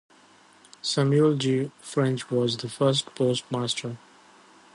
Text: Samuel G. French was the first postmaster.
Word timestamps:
Samuel 0.81 1.37
G. 1.37 1.69
French 1.79 2.31
was 2.31 2.57
the 2.57 2.67
first 2.69 3.13
postmaster. 3.13 3.97